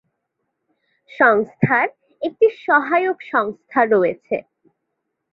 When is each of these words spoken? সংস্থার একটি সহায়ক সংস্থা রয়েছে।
সংস্থার 1.11 1.87
একটি 2.21 2.47
সহায়ক 2.65 3.17
সংস্থা 3.31 3.81
রয়েছে। 3.85 4.35